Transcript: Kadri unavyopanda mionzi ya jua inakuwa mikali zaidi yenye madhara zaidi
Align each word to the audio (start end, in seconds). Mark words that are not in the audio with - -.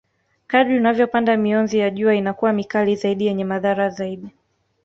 Kadri 0.47 0.77
unavyopanda 0.77 1.37
mionzi 1.37 1.77
ya 1.79 1.89
jua 1.89 2.15
inakuwa 2.15 2.53
mikali 2.53 2.95
zaidi 2.95 3.25
yenye 3.25 3.45
madhara 3.45 3.89
zaidi 3.89 4.27